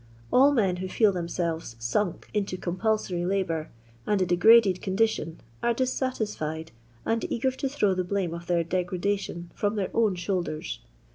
[0.33, 3.69] All men who feel them selves sunk into compulsory labour
[4.07, 6.69] and a degraded condition are dissatimd,
[7.05, 10.79] and eager to throw the blame of their degradation from their own shoulders.